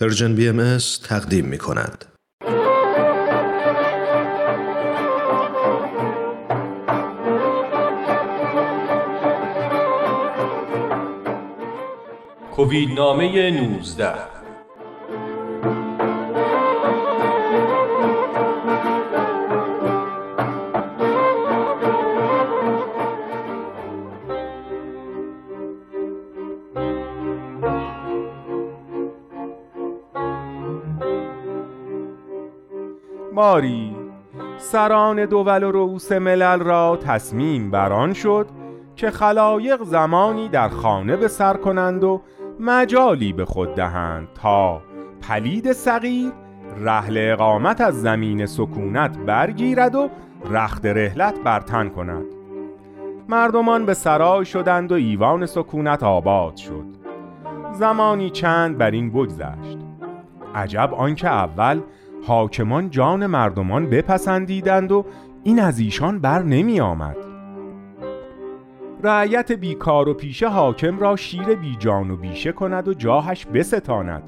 [0.00, 0.78] پرژن بی ام
[1.08, 2.04] تقدیم می کند.
[12.56, 14.39] کووید نامه 19
[34.58, 38.46] سران دول و رؤوس ملل را تصمیم بران شد
[38.96, 42.20] که خلایق زمانی در خانه به سر کنند و
[42.60, 44.82] مجالی به خود دهند تا
[45.22, 46.32] پلید صغیر
[46.78, 50.10] رحل اقامت از زمین سکونت برگیرد و
[50.50, 52.24] رخت رحلت برتن کند.
[53.28, 56.86] مردمان به سرای شدند و ایوان سکونت آباد شد.
[57.72, 59.78] زمانی چند بر این بگذشت.
[60.54, 61.80] عجب آنکه اول
[62.26, 65.04] حاکمان جان مردمان بپسندیدند و
[65.42, 67.16] این از ایشان بر نمی آمد.
[69.02, 74.22] رعیت بیکار و پیشه حاکم را شیر بی جان و بیشه کند و جاهش بستاند.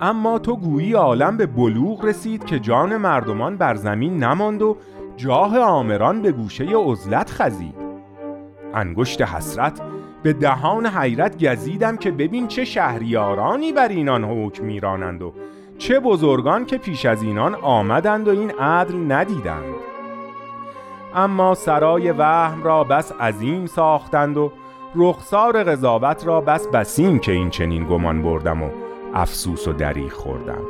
[0.00, 4.76] اما تو گویی عالم به بلوغ رسید که جان مردمان بر زمین نماند و
[5.16, 7.84] جاه آمران به گوشه عزلت خزید.
[8.74, 9.80] انگشت حسرت
[10.22, 15.32] به دهان حیرت گزیدم که ببین چه شهریارانی بر اینان حکم میرانند و
[15.78, 19.74] چه بزرگان که پیش از اینان آمدند و این عدل ندیدند.
[21.14, 24.52] اما سرای وهم را بس عظیم ساختند و
[24.94, 28.70] رخسار قضاوت را بس بسیم که این چنین گمان بردم و
[29.14, 30.62] افسوس و دریغ خوردم.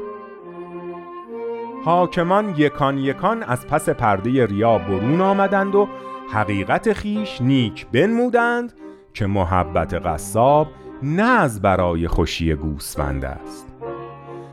[1.84, 5.88] حاکمان یکان یکان از پس پرده ریا برون آمدند و
[6.32, 8.72] حقیقت خیش نیک بنمودند
[9.14, 10.66] که محبت قصاب
[11.02, 13.73] نه از برای خوشی گوسفند است.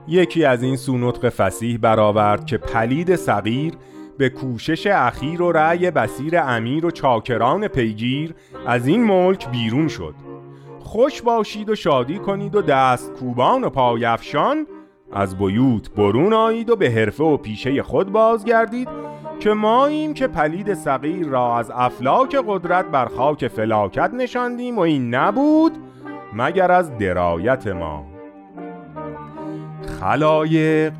[0.07, 3.73] یکی از این سونطق فسیح برآورد که پلید صغیر
[4.17, 8.35] به کوشش اخیر و رأی بسیر امیر و چاکران پیگیر
[8.67, 10.15] از این ملک بیرون شد.
[10.79, 14.67] خوش باشید و شادی کنید و دست کوبان و پایفشان
[15.13, 18.87] از بیوت برون آیید و به حرفه و پیشه خود بازگردید
[19.39, 25.15] که ماییم که پلید صغیر را از افلاک قدرت بر خاک فلاکت نشاندیم و این
[25.15, 25.77] نبود
[26.33, 28.10] مگر از درایت ما.
[30.01, 30.93] خلایق.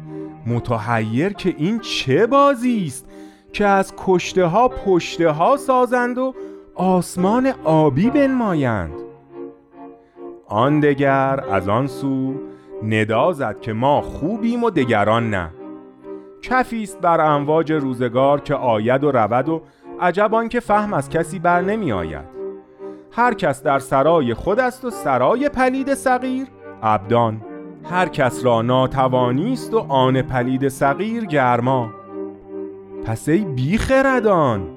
[0.48, 3.06] متحیر که این چه بازی است
[3.54, 6.34] که از کشته ها پشته ها سازند و
[6.76, 8.94] آسمان آبی بنمایند.
[10.48, 12.36] آن دگر از آن سو
[12.84, 15.50] ندا که ما خوبیم و دگران نه.
[16.42, 19.62] کفی است بر امواج روزگار که آید و رود و
[20.02, 22.26] عجب که فهم از کسی بر نمی آید.
[23.12, 26.48] هر کس در سرای خود است و سرای پلید صغیر
[26.84, 27.42] ابدان.
[27.90, 31.94] هر کس را ناتوانی است و آن پلید صغیر گرما.
[33.06, 34.68] پس ای بیخردان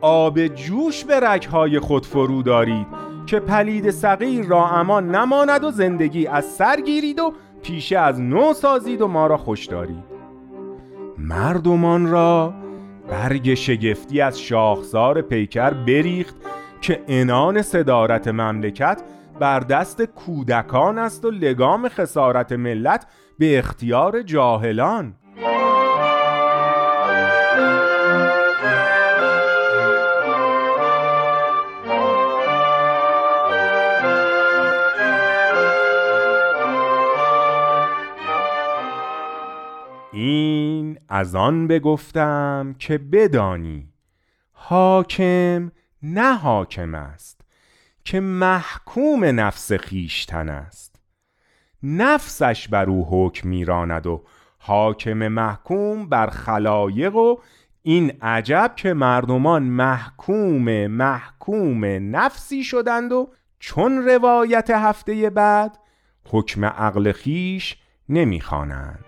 [0.00, 2.86] آب جوش به رگهای خود فرو دارید
[3.26, 8.54] که پلید صغیر را امان نماند و زندگی از سر گیرید و پیشه از نو
[8.54, 10.04] سازید و ما را خوش دارید.
[11.18, 12.54] مردمان را
[13.10, 16.34] برگ شگفتی از شاخسار پیکر بریخت
[16.80, 19.02] که انان صدارت مملکت
[19.40, 23.06] بر دست کودکان است و لگام خسارت ملت
[23.38, 25.14] به اختیار جاهلان.
[40.12, 43.88] این از آن بگفتم که بدانی
[44.52, 45.70] حاکم
[46.02, 47.45] نه حاکم است.
[48.06, 51.00] که محکوم نفس خیشتن است.
[51.82, 54.24] نفسش بر او حکم میراند و
[54.58, 57.36] حاکم محکوم بر خلایق و
[57.82, 61.84] این عجب که مردمان محکوم محکوم
[62.16, 65.78] نفسی شدند و چون روایت هفته بعد
[66.28, 67.76] حکم عقل خیش
[68.08, 69.04] نمی‌خوانند.